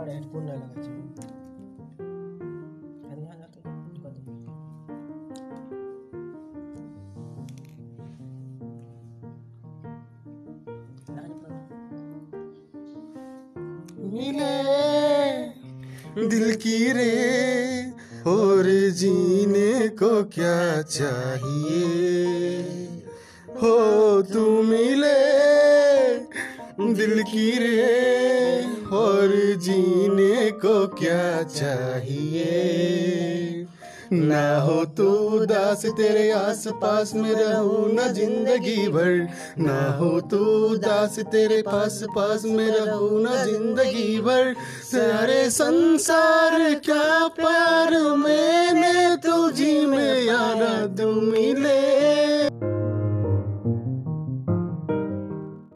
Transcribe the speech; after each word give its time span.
আর 0.00 0.08
headphone 0.08 0.42
না 0.48 0.54
লাগাচ্ছি 0.54 0.90
मिले 14.12 14.56
दिल 16.30 16.46
की 16.62 16.78
रे, 16.92 17.16
और 18.32 18.64
जीने 19.00 19.72
को 20.00 20.12
क्या 20.36 20.60
चाहिए? 20.96 21.80
हो 23.60 23.76
तू 24.22 24.44
मिले 24.62 25.20
दिल 26.94 27.22
की 27.22 27.48
रे 27.58 28.29
जीने 29.54 30.50
को 30.50 30.86
क्या 30.86 31.42
चाहिए? 31.42 32.50
ना 34.12 34.58
हो 34.58 34.84
तू 34.84 35.04
उदास, 35.38 35.86
तेरे 35.86 36.30
आस 36.30 36.66
पास 36.66 37.14
में 37.14 37.32
रहूँ 37.32 37.92
ना 37.92 38.06
ज़िंदगी 38.06 38.88
भर। 38.88 39.28
ना 39.58 39.92
हो 39.92 40.20
तू 40.20 40.38
उदास, 40.66 41.18
तेरे 41.18 41.62
पास 41.62 42.04
पास 42.16 42.44
में 42.44 42.70
रहूँ 42.70 43.22
ना 43.22 43.44
ज़िंदगी 43.44 44.20
भर। 44.20 44.54
सारे 44.82 45.50
संसार 45.50 46.74
क्या 46.74 47.28
प्यार 47.28 48.16
मैंने 48.16 49.16
तुझी 49.16 49.86
में 49.86 50.22
यारा 50.22 50.86
तू 50.86 51.10
मिले। 51.12 51.99